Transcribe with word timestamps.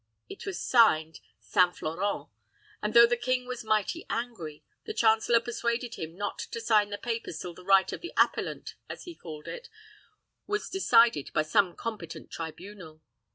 It 0.27 0.47
was 0.47 0.59
signed 0.59 1.19
'St. 1.39 1.75
Florent;' 1.75 2.27
and, 2.81 2.95
though 2.95 3.05
the 3.05 3.15
king 3.15 3.45
was 3.45 3.63
mighty 3.63 4.03
angry, 4.09 4.63
the 4.85 4.95
chancellor 4.95 5.39
persuaded 5.39 5.93
him 5.93 6.15
not 6.17 6.39
to 6.39 6.59
sign 6.59 6.89
the 6.89 6.97
papers 6.97 7.37
till 7.37 7.53
the 7.53 7.63
right 7.63 7.93
of 7.93 8.01
the 8.01 8.11
appellant, 8.17 8.73
as 8.89 9.03
he 9.03 9.13
called 9.13 9.47
it, 9.47 9.69
was 10.47 10.71
decided 10.71 11.29
by 11.33 11.43
some 11.43 11.75
competent 11.75 12.31
tribunal." 12.31 13.03